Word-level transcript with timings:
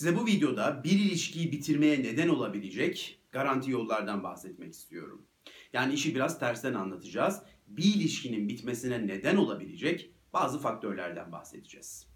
Size 0.00 0.16
bu 0.16 0.26
videoda 0.26 0.84
bir 0.84 0.90
ilişkiyi 0.90 1.52
bitirmeye 1.52 2.02
neden 2.02 2.28
olabilecek 2.28 3.20
garanti 3.30 3.70
yollardan 3.70 4.22
bahsetmek 4.22 4.72
istiyorum. 4.72 5.26
Yani 5.72 5.94
işi 5.94 6.14
biraz 6.14 6.38
tersten 6.38 6.74
anlatacağız. 6.74 7.42
Bir 7.68 7.84
ilişkinin 7.84 8.48
bitmesine 8.48 9.06
neden 9.06 9.36
olabilecek 9.36 10.10
bazı 10.32 10.58
faktörlerden 10.58 11.32
bahsedeceğiz. 11.32 12.06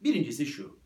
Birincisi 0.00 0.46
şu. 0.46 0.78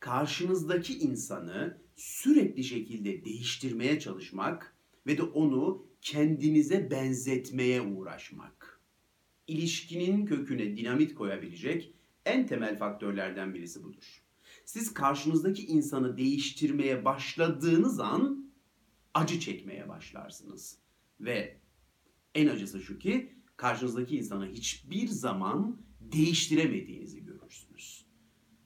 Karşınızdaki 0.00 0.98
insanı 0.98 1.78
sürekli 1.96 2.64
şekilde 2.64 3.24
değiştirmeye 3.24 4.00
çalışmak 4.00 4.76
ve 5.06 5.18
de 5.18 5.22
onu 5.22 5.86
kendinize 6.00 6.90
benzetmeye 6.90 7.80
uğraşmak. 7.80 8.80
İlişkinin 9.46 10.26
köküne 10.26 10.76
dinamit 10.76 11.14
koyabilecek 11.14 11.94
en 12.26 12.46
temel 12.46 12.78
faktörlerden 12.78 13.54
birisi 13.54 13.84
budur. 13.84 14.21
Siz 14.72 14.94
karşınızdaki 14.94 15.66
insanı 15.66 16.16
değiştirmeye 16.16 17.04
başladığınız 17.04 18.00
an 18.00 18.52
acı 19.14 19.40
çekmeye 19.40 19.88
başlarsınız. 19.88 20.78
Ve 21.20 21.60
en 22.34 22.48
acısı 22.48 22.80
şu 22.80 22.98
ki 22.98 23.32
karşınızdaki 23.56 24.16
insanı 24.16 24.46
hiçbir 24.46 25.06
zaman 25.08 25.82
değiştiremediğinizi 26.00 27.24
görürsünüz. 27.24 28.06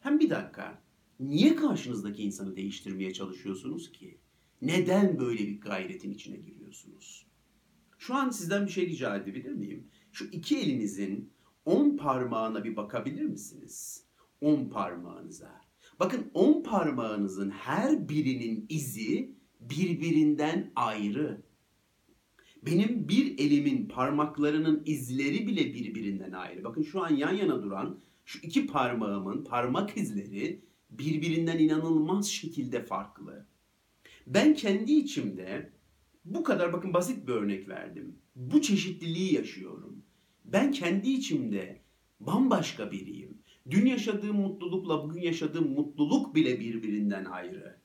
Hem 0.00 0.20
bir 0.20 0.30
dakika, 0.30 0.82
niye 1.20 1.56
karşınızdaki 1.56 2.22
insanı 2.22 2.56
değiştirmeye 2.56 3.12
çalışıyorsunuz 3.12 3.92
ki? 3.92 4.18
Neden 4.62 5.18
böyle 5.18 5.46
bir 5.46 5.60
gayretin 5.60 6.10
içine 6.10 6.36
giriyorsunuz? 6.36 7.26
Şu 7.98 8.14
an 8.14 8.30
sizden 8.30 8.66
bir 8.66 8.72
şey 8.72 8.86
rica 8.86 9.16
edebilir 9.16 9.52
miyim? 9.52 9.90
Şu 10.12 10.24
iki 10.24 10.58
elinizin 10.58 11.32
on 11.64 11.96
parmağına 11.96 12.64
bir 12.64 12.76
bakabilir 12.76 13.24
misiniz? 13.24 14.04
On 14.40 14.68
parmağınıza. 14.68 15.65
Bakın 16.00 16.30
on 16.34 16.62
parmağınızın 16.62 17.50
her 17.50 18.08
birinin 18.08 18.66
izi 18.68 19.36
birbirinden 19.60 20.72
ayrı. 20.76 21.42
Benim 22.62 23.08
bir 23.08 23.38
elimin 23.38 23.88
parmaklarının 23.88 24.82
izleri 24.86 25.46
bile 25.46 25.74
birbirinden 25.74 26.32
ayrı. 26.32 26.64
Bakın 26.64 26.82
şu 26.82 27.04
an 27.04 27.16
yan 27.16 27.32
yana 27.32 27.62
duran 27.62 27.98
şu 28.24 28.38
iki 28.42 28.66
parmağımın 28.66 29.44
parmak 29.44 29.96
izleri 29.96 30.64
birbirinden 30.90 31.58
inanılmaz 31.58 32.28
şekilde 32.28 32.84
farklı. 32.84 33.46
Ben 34.26 34.54
kendi 34.54 34.92
içimde 34.92 35.72
bu 36.24 36.42
kadar 36.42 36.72
bakın 36.72 36.94
basit 36.94 37.28
bir 37.28 37.32
örnek 37.32 37.68
verdim. 37.68 38.18
Bu 38.36 38.62
çeşitliliği 38.62 39.34
yaşıyorum. 39.34 40.02
Ben 40.44 40.72
kendi 40.72 41.10
içimde 41.10 41.80
bambaşka 42.20 42.92
biriyim. 42.92 43.35
Dün 43.70 43.86
yaşadığım 43.86 44.36
mutlulukla 44.36 45.04
bugün 45.04 45.20
yaşadığım 45.20 45.68
mutluluk 45.68 46.34
bile 46.34 46.60
birbirinden 46.60 47.24
ayrı. 47.24 47.80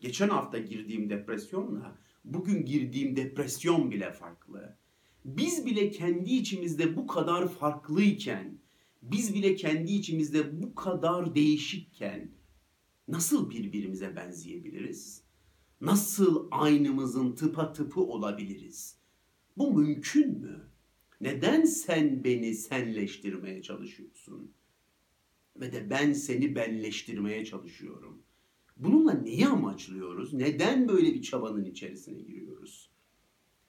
Geçen 0.00 0.28
hafta 0.28 0.58
girdiğim 0.58 1.10
depresyonla 1.10 1.98
bugün 2.24 2.64
girdiğim 2.64 3.16
depresyon 3.16 3.90
bile 3.90 4.12
farklı. 4.12 4.76
Biz 5.24 5.66
bile 5.66 5.90
kendi 5.90 6.30
içimizde 6.30 6.96
bu 6.96 7.06
kadar 7.06 7.48
farklıyken, 7.48 8.58
biz 9.02 9.34
bile 9.34 9.54
kendi 9.54 9.92
içimizde 9.92 10.62
bu 10.62 10.74
kadar 10.74 11.34
değişikken 11.34 12.30
nasıl 13.08 13.50
birbirimize 13.50 14.16
benzeyebiliriz? 14.16 15.22
Nasıl 15.80 16.48
aynımızın 16.50 17.32
tıpa 17.32 17.72
tıpı 17.72 18.00
olabiliriz? 18.00 18.98
Bu 19.56 19.72
mümkün 19.72 20.38
mü? 20.40 20.60
Neden 21.20 21.64
sen 21.64 22.24
beni 22.24 22.54
senleştirmeye 22.54 23.62
çalışıyorsun? 23.62 24.52
Ve 25.56 25.72
de 25.72 25.90
ben 25.90 26.12
seni 26.12 26.54
benleştirmeye 26.54 27.44
çalışıyorum. 27.44 28.22
Bununla 28.76 29.12
neyi 29.12 29.46
amaçlıyoruz? 29.46 30.34
Neden 30.34 30.88
böyle 30.88 31.14
bir 31.14 31.22
çabanın 31.22 31.64
içerisine 31.64 32.22
giriyoruz? 32.22 32.90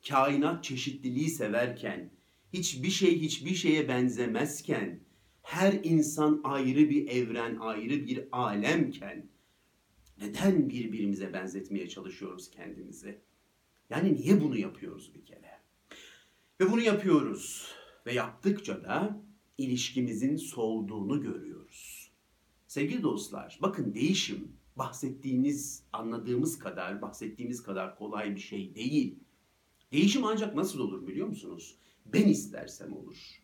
Kainat 0.07 0.63
çeşitliliği 0.63 1.29
severken, 1.29 2.11
hiçbir 2.53 2.89
şey 2.89 3.19
hiçbir 3.19 3.55
şeye 3.55 3.87
benzemezken, 3.87 4.99
her 5.41 5.73
insan 5.83 6.41
ayrı 6.43 6.89
bir 6.89 7.07
evren, 7.07 7.57
ayrı 7.59 8.07
bir 8.07 8.27
alemken 8.31 9.29
neden 10.21 10.69
birbirimize 10.69 11.33
benzetmeye 11.33 11.89
çalışıyoruz 11.89 12.51
kendimizi? 12.51 13.19
Yani 13.89 14.13
niye 14.13 14.41
bunu 14.41 14.57
yapıyoruz 14.57 15.11
bir 15.15 15.25
kere? 15.25 15.59
Ve 16.61 16.71
bunu 16.71 16.81
yapıyoruz 16.81 17.71
ve 18.05 18.13
yaptıkça 18.13 18.83
da 18.83 19.21
ilişkimizin 19.57 20.35
solduğunu 20.35 21.21
görüyoruz. 21.21 22.11
Sevgili 22.67 23.03
dostlar, 23.03 23.59
bakın 23.61 23.93
değişim 23.93 24.51
bahsettiğiniz, 24.75 25.83
anladığımız 25.93 26.59
kadar, 26.59 27.01
bahsettiğimiz 27.01 27.63
kadar 27.63 27.97
kolay 27.97 28.35
bir 28.35 28.41
şey 28.41 28.75
değil. 28.75 29.19
Değişim 29.91 30.25
ancak 30.25 30.55
nasıl 30.55 30.79
olur 30.79 31.07
biliyor 31.07 31.27
musunuz? 31.27 31.75
Ben 32.05 32.27
istersem 32.27 32.93
olur. 32.93 33.41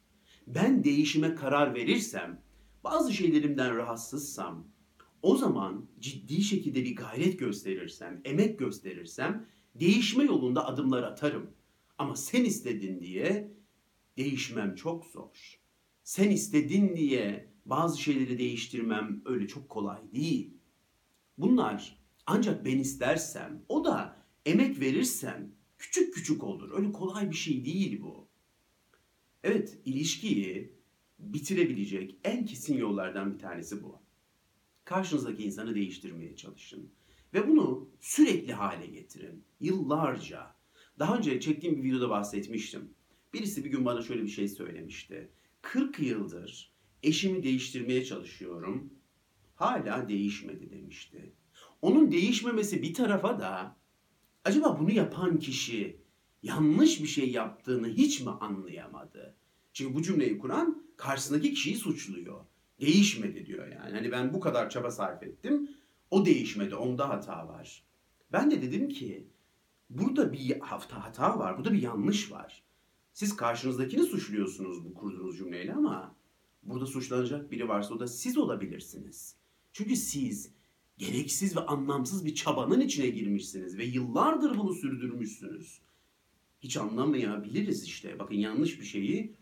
Ben 0.47 0.83
değişime 0.83 1.35
karar 1.35 1.75
verirsem, 1.75 2.41
bazı 2.83 3.13
şeylerimden 3.13 3.75
rahatsızsam, 3.75 4.67
o 5.21 5.35
zaman 5.35 5.85
ciddi 5.99 6.41
şekilde 6.41 6.83
bir 6.83 6.95
gayret 6.95 7.39
gösterirsem, 7.39 8.21
emek 8.25 8.59
gösterirsem, 8.59 9.47
değişme 9.75 10.23
yolunda 10.23 10.67
adımlar 10.67 11.03
atarım. 11.03 11.51
Ama 11.97 12.15
sen 12.15 12.43
istedin 12.43 13.01
diye 13.01 13.51
değişmem 14.17 14.75
çok 14.75 15.05
zor. 15.05 15.60
Sen 16.11 16.29
istedin 16.29 16.95
diye 16.95 17.53
bazı 17.65 18.01
şeyleri 18.01 18.37
değiştirmem 18.37 19.21
öyle 19.25 19.47
çok 19.47 19.69
kolay 19.69 20.13
değil. 20.13 20.53
Bunlar 21.37 21.97
ancak 22.25 22.65
ben 22.65 22.79
istersem, 22.79 23.65
o 23.69 23.85
da 23.85 24.25
emek 24.45 24.79
verirsem 24.79 25.51
küçük 25.77 26.13
küçük 26.13 26.43
olur. 26.43 26.71
Öyle 26.77 26.91
kolay 26.91 27.29
bir 27.29 27.35
şey 27.35 27.65
değil 27.65 28.01
bu. 28.01 28.27
Evet, 29.43 29.77
ilişkiyi 29.85 30.73
bitirebilecek 31.19 32.17
en 32.23 32.45
kesin 32.45 32.77
yollardan 32.77 33.33
bir 33.33 33.39
tanesi 33.39 33.83
bu. 33.83 33.99
Karşınızdaki 34.85 35.43
insanı 35.43 35.75
değiştirmeye 35.75 36.35
çalışın. 36.35 36.89
Ve 37.33 37.47
bunu 37.47 37.89
sürekli 37.99 38.53
hale 38.53 38.85
getirin. 38.85 39.43
Yıllarca. 39.59 40.55
Daha 40.99 41.17
önce 41.17 41.39
çektiğim 41.39 41.77
bir 41.77 41.83
videoda 41.83 42.09
bahsetmiştim. 42.09 42.93
Birisi 43.33 43.65
bir 43.65 43.69
gün 43.69 43.85
bana 43.85 44.01
şöyle 44.01 44.23
bir 44.23 44.29
şey 44.29 44.47
söylemişti. 44.47 45.29
40 45.61 45.99
yıldır 45.99 46.71
eşimi 47.03 47.43
değiştirmeye 47.43 48.05
çalışıyorum. 48.05 48.93
Hala 49.55 50.09
değişmedi 50.09 50.69
demişti. 50.69 51.33
Onun 51.81 52.11
değişmemesi 52.11 52.81
bir 52.81 52.93
tarafa 52.93 53.39
da 53.39 53.75
acaba 54.45 54.79
bunu 54.79 54.91
yapan 54.91 55.39
kişi 55.39 55.97
yanlış 56.43 57.01
bir 57.01 57.07
şey 57.07 57.31
yaptığını 57.31 57.87
hiç 57.87 58.21
mi 58.21 58.29
anlayamadı? 58.29 59.35
Çünkü 59.73 59.95
bu 59.95 60.01
cümleyi 60.01 60.37
kuran 60.37 60.83
karşısındaki 60.97 61.53
kişiyi 61.53 61.75
suçluyor. 61.75 62.45
Değişmedi 62.79 63.45
diyor 63.45 63.67
yani. 63.67 63.91
Hani 63.91 64.11
ben 64.11 64.33
bu 64.33 64.39
kadar 64.39 64.69
çaba 64.69 64.91
sarf 64.91 65.23
ettim. 65.23 65.69
O 66.11 66.25
değişmedi. 66.25 66.75
Onda 66.75 67.09
hata 67.09 67.47
var. 67.47 67.83
Ben 68.31 68.51
de 68.51 68.61
dedim 68.61 68.89
ki 68.89 69.27
burada 69.89 70.33
bir 70.33 70.59
hafta 70.59 71.03
hata 71.03 71.39
var. 71.39 71.57
Burada 71.57 71.73
bir 71.73 71.81
yanlış 71.81 72.31
var. 72.31 72.63
Siz 73.13 73.35
karşınızdakini 73.35 74.03
suçluyorsunuz 74.03 74.85
bu 74.85 74.93
kurduğunuz 74.93 75.37
cümleyle 75.37 75.73
ama 75.73 76.15
burada 76.63 76.85
suçlanacak 76.85 77.51
biri 77.51 77.67
varsa 77.69 77.93
o 77.93 77.99
da 77.99 78.07
siz 78.07 78.37
olabilirsiniz. 78.37 79.35
Çünkü 79.73 79.95
siz 79.95 80.51
gereksiz 80.97 81.55
ve 81.55 81.59
anlamsız 81.59 82.25
bir 82.25 82.35
çabanın 82.35 82.79
içine 82.79 83.09
girmişsiniz 83.09 83.77
ve 83.77 83.85
yıllardır 83.85 84.57
bunu 84.57 84.73
sürdürmüşsünüz. 84.73 85.81
Hiç 86.59 86.77
anlamayabiliriz 86.77 87.83
işte. 87.83 88.19
Bakın 88.19 88.35
yanlış 88.35 88.79
bir 88.79 88.85
şeyi 88.85 89.35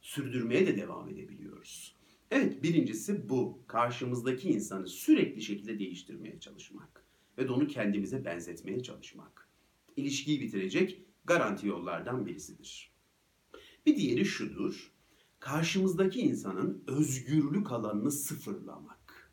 sürdürmeye 0.00 0.66
de 0.66 0.76
devam 0.76 1.08
edebiliyoruz. 1.08 1.96
Evet 2.30 2.62
birincisi 2.62 3.28
bu. 3.28 3.58
Karşımızdaki 3.66 4.48
insanı 4.48 4.88
sürekli 4.88 5.42
şekilde 5.42 5.78
değiştirmeye 5.78 6.40
çalışmak. 6.40 7.04
Ve 7.38 7.48
de 7.48 7.52
onu 7.52 7.66
kendimize 7.66 8.24
benzetmeye 8.24 8.82
çalışmak. 8.82 9.48
İlişkiyi 9.96 10.40
bitirecek 10.40 11.00
garanti 11.24 11.66
yollardan 11.66 12.26
birisidir. 12.26 12.93
Bir 13.86 13.96
diğeri 13.96 14.24
şudur. 14.24 14.92
Karşımızdaki 15.40 16.20
insanın 16.20 16.84
özgürlük 16.86 17.72
alanını 17.72 18.10
sıfırlamak. 18.10 19.30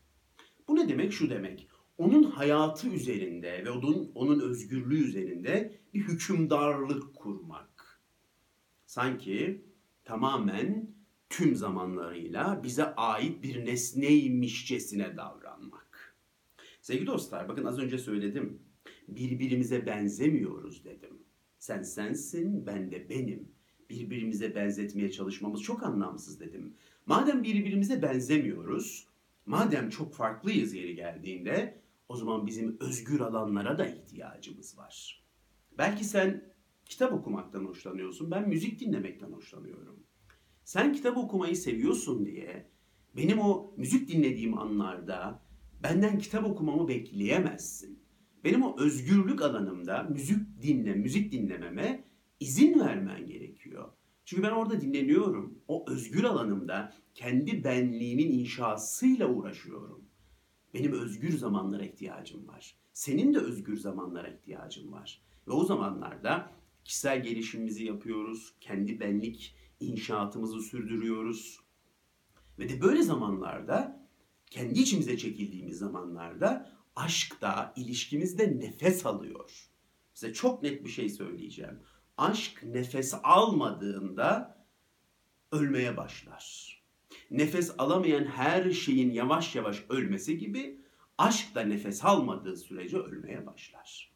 Bu 0.67 0.75
ne 0.75 0.89
demek? 0.89 1.13
Şu 1.13 1.29
demek. 1.29 1.67
Onun 1.97 2.23
hayatı 2.23 2.87
üzerinde 2.87 3.65
ve 3.65 3.71
onun, 3.71 4.11
onun 4.15 4.39
özgürlüğü 4.39 5.03
üzerinde 5.07 5.79
bir 5.93 5.99
hükümdarlık 5.99 7.15
kurmak. 7.15 8.01
Sanki 8.85 9.65
tamamen 10.05 10.95
tüm 11.29 11.55
zamanlarıyla 11.55 12.63
bize 12.63 12.95
ait 12.95 13.43
bir 13.43 13.65
nesneymişçesine 13.65 15.17
davranmak. 15.17 16.15
Sevgili 16.81 17.07
dostlar 17.07 17.49
bakın 17.49 17.65
az 17.65 17.79
önce 17.79 17.97
söyledim. 17.97 18.59
Birbirimize 19.07 19.85
benzemiyoruz 19.85 20.85
dedim. 20.85 21.17
Sen 21.59 21.83
sensin, 21.83 22.65
ben 22.65 22.91
de 22.91 23.09
benim. 23.09 23.51
Birbirimize 23.91 24.55
benzetmeye 24.55 25.11
çalışmamız 25.11 25.61
çok 25.61 25.83
anlamsız 25.83 26.39
dedim. 26.39 26.73
Madem 27.05 27.43
birbirimize 27.43 28.01
benzemiyoruz, 28.01 29.07
madem 29.45 29.89
çok 29.89 30.13
farklıyız 30.13 30.73
yeri 30.73 30.95
geldiğinde 30.95 31.81
o 32.09 32.15
zaman 32.15 32.47
bizim 32.47 32.77
özgür 32.79 33.19
alanlara 33.19 33.77
da 33.77 33.87
ihtiyacımız 33.87 34.77
var. 34.77 35.23
Belki 35.77 36.03
sen 36.03 36.43
kitap 36.85 37.13
okumaktan 37.13 37.65
hoşlanıyorsun, 37.65 38.31
ben 38.31 38.49
müzik 38.49 38.79
dinlemekten 38.79 39.31
hoşlanıyorum. 39.31 40.03
Sen 40.63 40.93
kitap 40.93 41.17
okumayı 41.17 41.55
seviyorsun 41.55 42.25
diye 42.25 42.67
benim 43.15 43.39
o 43.39 43.73
müzik 43.77 44.07
dinlediğim 44.09 44.57
anlarda 44.57 45.41
benden 45.83 46.19
kitap 46.19 46.45
okumamı 46.45 46.87
bekleyemezsin. 46.87 47.99
Benim 48.43 48.63
o 48.63 48.79
özgürlük 48.79 49.41
alanımda 49.41 50.03
müzik 50.03 50.61
dinle, 50.61 50.93
müzik 50.93 51.31
dinlememe 51.31 52.10
izin 52.41 52.79
vermen 52.79 53.27
gerekiyor. 53.27 53.89
Çünkü 54.25 54.43
ben 54.43 54.51
orada 54.51 54.81
dinleniyorum. 54.81 55.59
O 55.67 55.85
özgür 55.89 56.23
alanımda 56.23 56.93
kendi 57.13 57.63
benliğimin 57.63 58.31
inşasıyla 58.31 59.27
uğraşıyorum. 59.27 60.05
Benim 60.73 60.91
özgür 60.93 61.37
zamanlara 61.37 61.85
ihtiyacım 61.85 62.47
var. 62.47 62.75
Senin 62.93 63.33
de 63.33 63.39
özgür 63.39 63.77
zamanlara 63.77 64.27
ihtiyacın 64.27 64.91
var. 64.91 65.21
Ve 65.47 65.51
o 65.51 65.65
zamanlarda 65.65 66.51
kişisel 66.85 67.23
gelişimimizi 67.23 67.85
yapıyoruz. 67.85 68.53
Kendi 68.61 68.99
benlik 68.99 69.55
inşaatımızı 69.79 70.59
sürdürüyoruz. 70.59 71.59
Ve 72.59 72.69
de 72.69 72.81
böyle 72.81 73.01
zamanlarda 73.03 74.07
kendi 74.45 74.79
içimize 74.79 75.17
çekildiğimiz 75.17 75.77
zamanlarda 75.77 76.71
aşk 76.95 77.41
da 77.41 77.73
ilişkimizde 77.75 78.59
nefes 78.59 79.05
alıyor. 79.05 79.69
Size 80.13 80.33
çok 80.33 80.63
net 80.63 80.85
bir 80.85 80.89
şey 80.89 81.09
söyleyeceğim. 81.09 81.79
Aşk 82.21 82.63
nefes 82.63 83.13
almadığında 83.23 84.57
ölmeye 85.51 85.97
başlar. 85.97 86.75
Nefes 87.31 87.75
alamayan 87.77 88.25
her 88.25 88.71
şeyin 88.71 89.11
yavaş 89.11 89.55
yavaş 89.55 89.85
ölmesi 89.89 90.37
gibi 90.37 90.81
aşk 91.17 91.55
da 91.55 91.61
nefes 91.61 92.05
almadığı 92.05 92.57
sürece 92.57 92.97
ölmeye 92.97 93.45
başlar. 93.45 94.11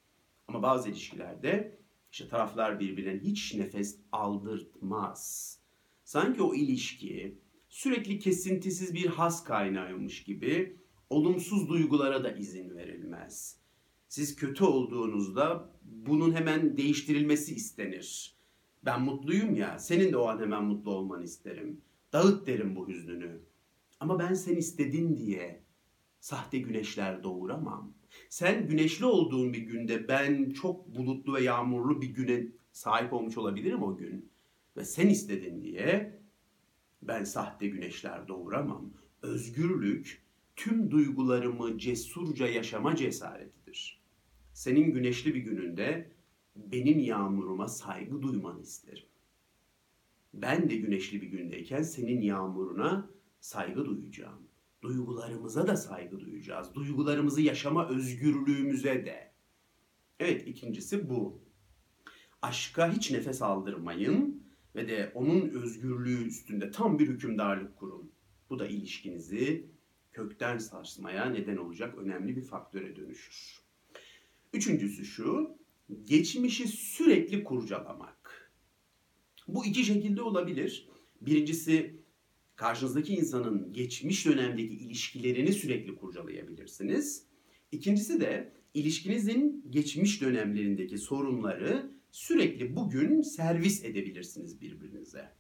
Ama 0.48 0.64
bazı 0.64 0.90
ilişkilerde 0.90 1.80
işte 2.12 2.28
taraflar 2.28 2.80
birbirine 2.80 3.20
hiç 3.20 3.54
nefes 3.54 4.00
aldırtmaz. 4.12 5.60
Sanki 6.04 6.42
o 6.42 6.56
ilişki 6.56 7.40
sürekli 7.70 8.20
kesintisiz 8.20 8.94
bir 8.94 9.06
has 9.06 9.44
kaynağıymış 9.44 10.24
gibi 10.24 10.78
olumsuz 11.10 11.70
duygulara 11.70 12.24
da 12.24 12.32
izin 12.32 12.76
verilmez. 12.76 13.65
Siz 14.16 14.36
kötü 14.36 14.64
olduğunuzda 14.64 15.70
bunun 15.84 16.36
hemen 16.36 16.78
değiştirilmesi 16.78 17.56
istenir. 17.56 18.36
Ben 18.86 19.02
mutluyum 19.02 19.56
ya, 19.56 19.80
senin 19.80 20.12
de 20.12 20.18
o 20.18 20.28
an 20.28 20.40
hemen 20.40 20.64
mutlu 20.64 20.92
olmanı 20.92 21.24
isterim. 21.24 21.82
Dağıt 22.14 22.48
derim 22.48 22.76
bu 22.76 22.88
hüznünü. 22.88 23.40
Ama 24.00 24.20
ben 24.20 24.34
sen 24.34 24.56
istedin 24.56 25.18
diye 25.18 25.64
sahte 26.20 26.58
güneşler 26.60 27.24
doğuramam. 27.24 27.94
Sen 28.30 28.68
güneşli 28.68 29.06
olduğun 29.06 29.54
bir 29.54 29.62
günde 29.62 30.08
ben 30.08 30.50
çok 30.50 30.96
bulutlu 30.96 31.34
ve 31.34 31.44
yağmurlu 31.44 32.02
bir 32.02 32.10
güne 32.10 32.48
sahip 32.72 33.14
olmuş 33.14 33.38
olabilirim 33.38 33.84
o 33.84 33.98
gün. 33.98 34.30
Ve 34.78 34.86
sen 34.86 35.08
istedin 35.08 35.62
diye 35.62 36.20
ben 37.02 37.24
sahte 37.24 37.68
güneşler 37.68 38.28
doğuramam. 38.28 38.94
Özgürlük 39.22 40.26
tüm 40.56 40.92
duygularımı 40.92 41.78
cesurca 41.78 42.48
yaşama 42.48 42.96
cesaretidir. 42.96 44.05
Senin 44.56 44.94
güneşli 44.94 45.36
bir 45.36 45.40
gününde 45.40 46.12
benim 46.56 47.00
yağmuruma 47.00 47.68
saygı 47.68 48.22
duymanı 48.22 48.62
isterim. 48.62 49.06
Ben 50.34 50.70
de 50.70 50.76
güneşli 50.76 51.22
bir 51.22 51.28
gündeyken 51.28 51.82
senin 51.82 52.22
yağmuruna 52.22 53.10
saygı 53.40 53.86
duyacağım. 53.86 54.48
Duygularımıza 54.82 55.68
da 55.68 55.78
saygı 55.78 56.20
duyacağız. 56.20 56.76
Duygularımızı 56.76 57.42
yaşama 57.42 57.90
özgürlüğümüze 57.90 59.06
de. 59.06 59.32
Evet 60.20 60.48
ikincisi 60.48 61.10
bu. 61.10 61.42
Aşka 62.42 62.92
hiç 62.92 63.12
nefes 63.12 63.42
aldırmayın 63.42 64.44
ve 64.76 64.88
de 64.88 65.12
onun 65.16 65.50
özgürlüğü 65.50 66.28
üstünde 66.28 66.72
tam 66.72 67.00
bir 67.00 67.08
hükümdarlık 67.08 67.78
kurun. 67.78 68.12
Bu 68.50 68.60
da 68.60 68.68
ilişkinizi 68.68 69.70
kökten 70.12 70.58
sarsmaya 70.58 71.26
neden 71.26 71.58
olacak 71.58 71.98
önemli 71.98 72.36
bir 72.36 72.44
faktöre 72.44 72.96
dönüşür. 72.96 73.65
Üçüncüsü 74.56 75.06
şu, 75.06 75.58
geçmişi 76.04 76.68
sürekli 76.68 77.44
kurcalamak. 77.44 78.52
Bu 79.48 79.66
iki 79.66 79.84
şekilde 79.86 80.22
olabilir. 80.22 80.90
Birincisi 81.22 81.96
karşınızdaki 82.56 83.14
insanın 83.14 83.74
geçmiş 83.74 84.26
dönemdeki 84.26 84.74
ilişkilerini 84.74 85.54
sürekli 85.54 85.96
kurcalayabilirsiniz. 85.96 87.26
İkincisi 87.72 88.22
de 88.22 88.54
ilişkinizin 88.74 89.66
geçmiş 89.70 90.22
dönemlerindeki 90.22 90.98
sorunları 90.98 91.92
sürekli 92.12 92.76
bugün 92.76 93.22
servis 93.22 93.84
edebilirsiniz 93.84 94.62
birbirinize. 94.62 95.32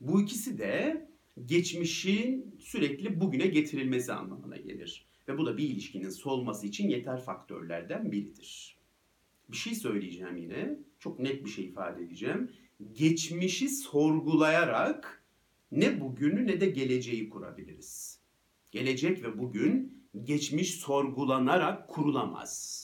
Bu 0.00 0.22
ikisi 0.22 0.58
de 0.58 1.08
geçmişin 1.46 2.56
sürekli 2.58 3.20
bugüne 3.20 3.46
getirilmesi 3.46 4.12
anlamına 4.12 4.56
gelir. 4.56 5.11
Ve 5.28 5.38
bu 5.38 5.46
da 5.46 5.56
bir 5.56 5.68
ilişkinin 5.68 6.10
solması 6.10 6.66
için 6.66 6.88
yeter 6.88 7.20
faktörlerden 7.20 8.12
biridir. 8.12 8.78
Bir 9.48 9.56
şey 9.56 9.74
söyleyeceğim 9.74 10.36
yine. 10.36 10.78
Çok 10.98 11.18
net 11.18 11.44
bir 11.44 11.50
şey 11.50 11.64
ifade 11.64 12.02
edeceğim. 12.02 12.50
Geçmişi 12.92 13.68
sorgulayarak 13.68 15.24
ne 15.72 16.00
bugünü 16.00 16.46
ne 16.46 16.60
de 16.60 16.66
geleceği 16.66 17.28
kurabiliriz. 17.28 18.20
Gelecek 18.70 19.22
ve 19.22 19.38
bugün 19.38 20.02
geçmiş 20.24 20.74
sorgulanarak 20.74 21.88
kurulamaz. 21.88 22.82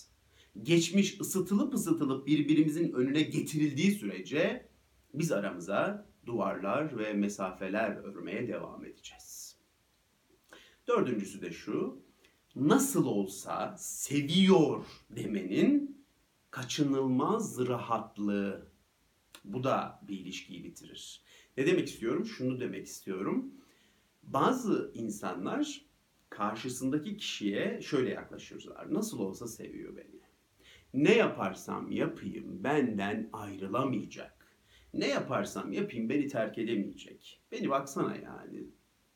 Geçmiş 0.62 1.20
ısıtılıp 1.20 1.74
ısıtılıp 1.74 2.26
birbirimizin 2.26 2.92
önüne 2.92 3.22
getirildiği 3.22 3.92
sürece 3.92 4.68
biz 5.14 5.32
aramıza 5.32 6.08
duvarlar 6.26 6.98
ve 6.98 7.12
mesafeler 7.12 7.96
örmeye 7.96 8.48
devam 8.48 8.84
edeceğiz. 8.84 9.56
Dördüncüsü 10.88 11.42
de 11.42 11.52
şu, 11.52 12.02
nasıl 12.56 13.06
olsa 13.06 13.76
seviyor 13.78 14.86
demenin 15.10 16.04
kaçınılmaz 16.50 17.68
rahatlığı. 17.68 18.68
Bu 19.44 19.64
da 19.64 20.00
bir 20.08 20.18
ilişkiyi 20.18 20.64
bitirir. 20.64 21.22
Ne 21.56 21.66
demek 21.66 21.88
istiyorum? 21.88 22.26
Şunu 22.26 22.60
demek 22.60 22.86
istiyorum. 22.86 23.54
Bazı 24.22 24.90
insanlar 24.94 25.80
karşısındaki 26.30 27.16
kişiye 27.16 27.80
şöyle 27.82 28.10
yaklaşırlar. 28.10 28.94
Nasıl 28.94 29.18
olsa 29.18 29.48
seviyor 29.48 29.96
beni. 29.96 30.20
Ne 30.94 31.14
yaparsam 31.16 31.90
yapayım 31.90 32.64
benden 32.64 33.28
ayrılamayacak. 33.32 34.56
Ne 34.94 35.08
yaparsam 35.08 35.72
yapayım 35.72 36.08
beni 36.08 36.28
terk 36.28 36.58
edemeyecek. 36.58 37.42
Beni 37.52 37.70
baksana 37.70 38.16
yani. 38.16 38.64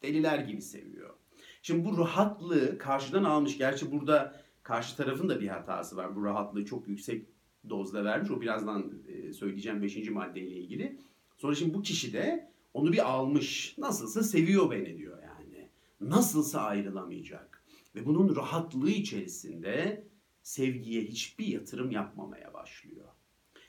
Deliler 0.03 0.39
gibi 0.39 0.63
seviyor. 0.63 1.15
Şimdi 1.63 1.85
bu 1.85 1.99
rahatlığı 1.99 2.79
karşıdan 2.79 3.25
almış. 3.25 3.59
Gerçi 3.59 3.93
burada 3.93 4.43
karşı 4.63 4.97
tarafın 4.97 5.29
da 5.29 5.41
bir 5.41 5.49
hatası 5.49 5.97
var. 5.97 6.17
Bu 6.17 6.25
rahatlığı 6.25 6.65
çok 6.65 6.89
yüksek 6.89 7.27
dozda 7.69 8.05
vermiş. 8.05 8.31
O 8.31 8.41
birazdan 8.41 8.93
e, 9.09 9.33
söyleyeceğim 9.33 9.83
5. 9.83 10.11
maddeyle 10.11 10.57
ilgili. 10.57 10.99
Sonra 11.39 11.55
şimdi 11.55 11.75
bu 11.75 11.83
kişi 11.83 12.13
de 12.13 12.53
onu 12.75 12.93
bir 12.93 13.11
almış. 13.11 13.75
Nasılsa 13.79 14.23
seviyor 14.23 14.71
beni 14.71 14.99
diyor 14.99 15.23
yani. 15.23 15.69
Nasılsa 16.01 16.61
ayrılamayacak. 16.61 17.65
Ve 17.95 18.07
bunun 18.07 18.37
rahatlığı 18.37 18.91
içerisinde 18.91 20.07
sevgiye 20.43 21.03
hiçbir 21.03 21.47
yatırım 21.47 21.91
yapmamaya 21.91 22.55
başlıyor. 22.55 23.09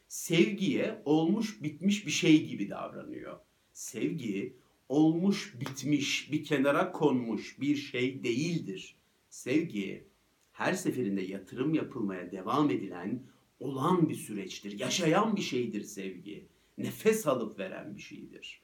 Sevgiye 0.07 1.01
olmuş 1.05 1.63
bitmiş 1.63 2.05
bir 2.05 2.11
şey 2.11 2.47
gibi 2.47 2.69
davranıyor. 2.69 3.39
Sevgi 3.73 4.57
olmuş 4.93 5.55
bitmiş 5.59 6.31
bir 6.31 6.43
kenara 6.43 6.91
konmuş 6.91 7.61
bir 7.61 7.75
şey 7.75 8.23
değildir. 8.23 8.95
Sevgi 9.29 10.07
her 10.51 10.73
seferinde 10.73 11.21
yatırım 11.21 11.73
yapılmaya 11.73 12.31
devam 12.31 12.69
edilen 12.69 13.23
olan 13.59 14.09
bir 14.09 14.15
süreçtir. 14.15 14.79
Yaşayan 14.79 15.35
bir 15.35 15.41
şeydir 15.41 15.81
sevgi. 15.81 16.47
Nefes 16.77 17.27
alıp 17.27 17.59
veren 17.59 17.95
bir 17.95 18.01
şeydir. 18.01 18.61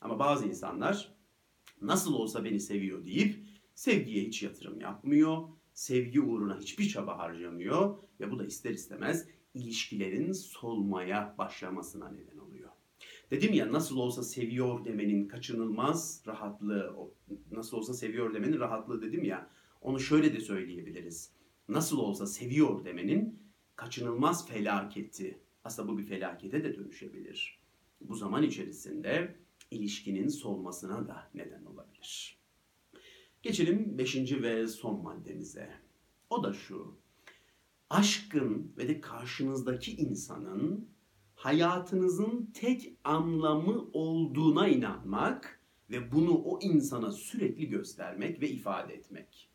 Ama 0.00 0.18
bazı 0.18 0.46
insanlar 0.46 1.14
nasıl 1.82 2.14
olsa 2.14 2.44
beni 2.44 2.60
seviyor 2.60 3.06
deyip 3.06 3.36
sevgiye 3.74 4.24
hiç 4.24 4.42
yatırım 4.42 4.80
yapmıyor. 4.80 5.48
Sevgi 5.74 6.20
uğruna 6.20 6.58
hiçbir 6.58 6.88
çaba 6.88 7.18
harcamıyor 7.18 7.98
ve 8.20 8.30
bu 8.30 8.38
da 8.38 8.46
ister 8.46 8.70
istemez 8.70 9.28
ilişkilerin 9.54 10.32
solmaya 10.32 11.34
başlamasına 11.38 12.08
neden 12.08 12.38
oluyor. 12.38 12.45
Dedim 13.30 13.52
ya 13.52 13.72
nasıl 13.72 13.96
olsa 13.96 14.22
seviyor 14.22 14.84
demenin 14.84 15.28
kaçınılmaz 15.28 16.22
rahatlığı, 16.26 16.96
nasıl 17.50 17.76
olsa 17.76 17.94
seviyor 17.94 18.34
demenin 18.34 18.60
rahatlığı 18.60 19.02
dedim 19.02 19.24
ya. 19.24 19.50
Onu 19.80 20.00
şöyle 20.00 20.34
de 20.34 20.40
söyleyebiliriz. 20.40 21.32
Nasıl 21.68 21.98
olsa 21.98 22.26
seviyor 22.26 22.84
demenin 22.84 23.38
kaçınılmaz 23.76 24.48
felaketi. 24.48 25.38
Aslında 25.64 25.88
bu 25.88 25.98
bir 25.98 26.04
felakete 26.04 26.64
de 26.64 26.76
dönüşebilir. 26.76 27.60
Bu 28.00 28.14
zaman 28.14 28.42
içerisinde 28.42 29.36
ilişkinin 29.70 30.28
solmasına 30.28 31.08
da 31.08 31.30
neden 31.34 31.64
olabilir. 31.64 32.38
Geçelim 33.42 33.98
beşinci 33.98 34.42
ve 34.42 34.66
son 34.66 35.02
maddemize. 35.02 35.70
O 36.30 36.44
da 36.44 36.52
şu. 36.52 36.98
aşkın 37.90 38.72
ve 38.78 38.88
de 38.88 39.00
karşınızdaki 39.00 39.96
insanın 39.96 40.88
hayatınızın 41.46 42.50
tek 42.54 42.98
anlamı 43.04 43.88
olduğuna 43.92 44.68
inanmak 44.68 45.60
ve 45.90 46.12
bunu 46.12 46.34
o 46.34 46.60
insana 46.60 47.12
sürekli 47.12 47.68
göstermek 47.68 48.40
ve 48.40 48.48
ifade 48.48 48.94
etmek. 48.94 49.50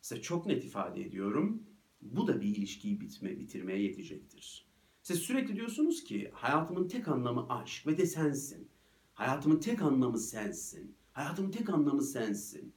Size 0.00 0.22
çok 0.22 0.46
net 0.46 0.64
ifade 0.64 1.02
ediyorum. 1.02 1.62
Bu 2.02 2.26
da 2.26 2.40
bir 2.40 2.56
ilişkiyi 2.56 3.00
bitme, 3.00 3.38
bitirmeye 3.38 3.82
yetecektir. 3.82 4.66
Siz 5.02 5.18
sürekli 5.18 5.56
diyorsunuz 5.56 6.04
ki 6.04 6.30
hayatımın 6.34 6.88
tek 6.88 7.08
anlamı 7.08 7.46
aşk 7.48 7.86
ve 7.86 7.98
de 7.98 8.06
sensin. 8.06 8.68
Hayatımın 9.14 9.60
tek 9.60 9.82
anlamı 9.82 10.18
sensin. 10.18 10.96
Hayatımın 11.12 11.50
tek 11.50 11.70
anlamı 11.70 12.02
sensin. 12.02 12.74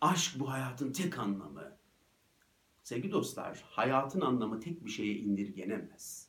Aşk 0.00 0.40
bu 0.40 0.50
hayatın 0.50 0.92
tek 0.92 1.18
anlamı. 1.18 1.76
Sevgili 2.82 3.12
dostlar, 3.12 3.64
hayatın 3.66 4.20
anlamı 4.20 4.60
tek 4.60 4.84
bir 4.84 4.90
şeye 4.90 5.14
indirgenemez. 5.14 6.27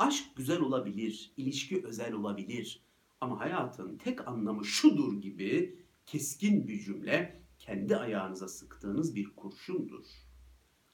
Aşk 0.00 0.36
güzel 0.36 0.60
olabilir, 0.60 1.32
ilişki 1.36 1.86
özel 1.86 2.12
olabilir 2.12 2.80
ama 3.20 3.40
hayatın 3.40 3.96
tek 3.96 4.28
anlamı 4.28 4.64
şudur 4.64 5.22
gibi 5.22 5.78
keskin 6.06 6.68
bir 6.68 6.80
cümle 6.80 7.42
kendi 7.58 7.96
ayağınıza 7.96 8.48
sıktığınız 8.48 9.14
bir 9.16 9.30
kurşundur. 9.36 10.04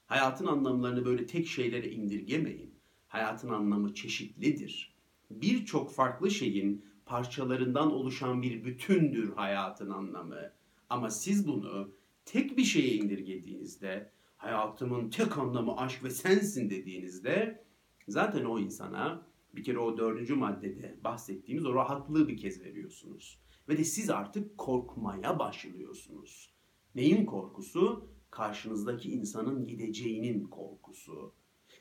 Hayatın 0.06 0.46
anlamlarını 0.46 1.04
böyle 1.04 1.26
tek 1.26 1.46
şeylere 1.46 1.90
indirgemeyin. 1.90 2.74
Hayatın 3.08 3.48
anlamı 3.48 3.94
çeşitlidir. 3.94 4.94
Birçok 5.30 5.94
farklı 5.94 6.30
şeyin 6.30 6.84
parçalarından 7.04 7.92
oluşan 7.92 8.42
bir 8.42 8.64
bütündür 8.64 9.32
hayatın 9.32 9.90
anlamı. 9.90 10.52
Ama 10.90 11.10
siz 11.10 11.46
bunu 11.46 11.90
tek 12.24 12.56
bir 12.56 12.64
şeye 12.64 12.94
indirgediğinizde, 12.94 14.10
hayatımın 14.36 15.10
tek 15.10 15.38
anlamı 15.38 15.76
aşk 15.76 16.04
ve 16.04 16.10
sensin 16.10 16.70
dediğinizde 16.70 17.65
zaten 18.08 18.44
o 18.44 18.58
insana 18.58 19.26
bir 19.56 19.64
kere 19.64 19.78
o 19.78 19.98
dördüncü 19.98 20.34
maddede 20.34 20.98
bahsettiğimiz 21.04 21.66
o 21.66 21.74
rahatlığı 21.74 22.28
bir 22.28 22.36
kez 22.36 22.60
veriyorsunuz. 22.64 23.38
Ve 23.68 23.78
de 23.78 23.84
siz 23.84 24.10
artık 24.10 24.58
korkmaya 24.58 25.38
başlıyorsunuz. 25.38 26.50
Neyin 26.94 27.26
korkusu? 27.26 28.10
Karşınızdaki 28.30 29.10
insanın 29.10 29.66
gideceğinin 29.66 30.44
korkusu. 30.44 31.32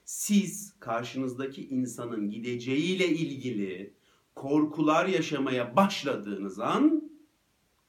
Siz 0.06 0.80
karşınızdaki 0.80 1.68
insanın 1.68 2.30
gideceğiyle 2.30 3.08
ilgili 3.08 3.94
korkular 4.36 5.06
yaşamaya 5.06 5.76
başladığınız 5.76 6.60
an 6.60 7.12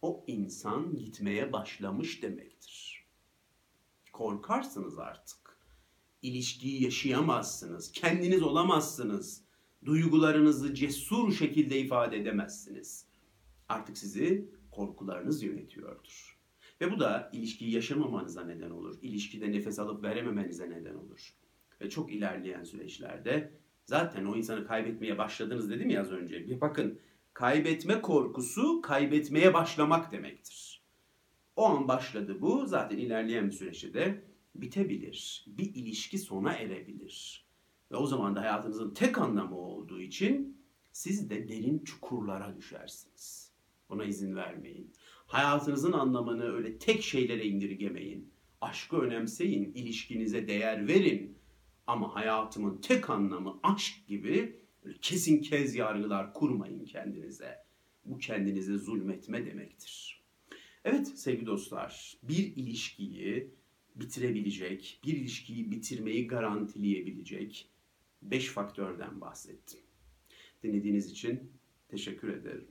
o 0.02 0.24
insan 0.26 0.96
gitmeye 0.96 1.52
başlamış 1.52 2.22
demektir. 2.22 3.06
Korkarsınız 4.12 4.98
artık. 4.98 5.45
İlişkiyi 6.22 6.84
yaşayamazsınız. 6.84 7.92
Kendiniz 7.92 8.42
olamazsınız. 8.42 9.42
Duygularınızı 9.84 10.74
cesur 10.74 11.32
şekilde 11.32 11.78
ifade 11.78 12.16
edemezsiniz. 12.16 13.06
Artık 13.68 13.98
sizi 13.98 14.50
korkularınız 14.70 15.42
yönetiyordur. 15.42 16.36
Ve 16.80 16.92
bu 16.92 17.00
da 17.00 17.30
ilişkiyi 17.32 17.74
yaşamamanıza 17.74 18.44
neden 18.44 18.70
olur. 18.70 18.98
İlişkide 19.02 19.52
nefes 19.52 19.78
alıp 19.78 20.04
verememenize 20.04 20.70
neden 20.70 20.94
olur. 20.94 21.34
Ve 21.80 21.90
çok 21.90 22.12
ilerleyen 22.12 22.64
süreçlerde 22.64 23.52
zaten 23.84 24.24
o 24.24 24.36
insanı 24.36 24.66
kaybetmeye 24.66 25.18
başladınız 25.18 25.70
dedim 25.70 25.90
ya 25.90 26.00
az 26.00 26.10
önce. 26.10 26.46
Bir 26.46 26.60
bakın 26.60 26.98
kaybetme 27.32 28.00
korkusu 28.00 28.80
kaybetmeye 28.82 29.54
başlamak 29.54 30.12
demektir. 30.12 30.82
O 31.56 31.64
an 31.64 31.88
başladı 31.88 32.40
bu. 32.40 32.66
Zaten 32.66 32.98
ilerleyen 32.98 33.46
bir 33.46 33.52
süreçte 33.52 33.94
de 33.94 34.22
bitebilir. 34.60 35.44
Bir 35.46 35.74
ilişki 35.74 36.18
sona 36.18 36.52
erebilir. 36.52 37.46
Ve 37.92 37.96
o 37.96 38.06
zaman 38.06 38.36
da 38.36 38.40
hayatınızın 38.40 38.94
tek 38.94 39.18
anlamı 39.18 39.56
olduğu 39.56 40.00
için 40.00 40.56
siz 40.92 41.30
de 41.30 41.48
derin 41.48 41.78
çukurlara 41.78 42.56
düşersiniz. 42.56 43.52
Buna 43.88 44.04
izin 44.04 44.36
vermeyin. 44.36 44.92
Hayatınızın 45.26 45.92
anlamını 45.92 46.52
öyle 46.52 46.78
tek 46.78 47.02
şeylere 47.02 47.44
indirgemeyin. 47.44 48.30
Aşkı 48.60 48.96
önemseyin, 48.96 49.72
ilişkinize 49.74 50.48
değer 50.48 50.88
verin. 50.88 51.38
Ama 51.86 52.14
hayatımın 52.14 52.80
tek 52.80 53.10
anlamı 53.10 53.60
aşk 53.62 54.06
gibi 54.06 54.60
kesin 55.02 55.42
kez 55.42 55.74
yargılar 55.74 56.34
kurmayın 56.34 56.84
kendinize. 56.84 57.66
Bu 58.04 58.18
kendinize 58.18 58.78
zulmetme 58.78 59.46
demektir. 59.46 60.22
Evet 60.84 61.08
sevgili 61.08 61.46
dostlar, 61.46 62.16
bir 62.22 62.56
ilişkiyi 62.56 63.54
bitirebilecek, 63.96 65.00
bir 65.04 65.14
ilişkiyi 65.16 65.70
bitirmeyi 65.70 66.26
garantileyebilecek 66.26 67.70
5 68.22 68.48
faktörden 68.48 69.20
bahsettim. 69.20 69.80
Dinlediğiniz 70.62 71.10
için 71.10 71.52
teşekkür 71.88 72.28
ederim. 72.28 72.68